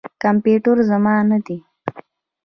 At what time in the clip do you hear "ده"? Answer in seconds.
1.45-1.57